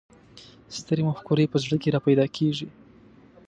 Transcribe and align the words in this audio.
سترې 0.77 1.01
مفکورې 1.09 1.45
په 1.51 1.57
زړه 1.63 1.75
کې 1.81 1.93
را 1.95 1.99
پیدا 2.07 2.25
کېږي. 2.35 2.67